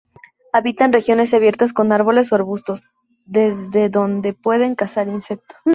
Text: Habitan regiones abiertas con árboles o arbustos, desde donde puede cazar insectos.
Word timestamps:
Habitan 0.51 0.91
regiones 0.91 1.31
abiertas 1.35 1.73
con 1.73 1.91
árboles 1.91 2.31
o 2.31 2.35
arbustos, 2.35 2.81
desde 3.27 3.89
donde 3.89 4.33
puede 4.33 4.75
cazar 4.75 5.07
insectos. 5.07 5.59